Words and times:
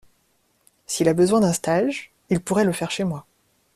S’il 0.87 1.07
a 1.09 1.13
besoin 1.13 1.41
d’un 1.41 1.53
stage, 1.53 2.11
il 2.31 2.39
pourrait 2.41 2.65
le 2.65 2.71
faire 2.71 2.89
chez 2.89 3.03
moi. 3.03 3.27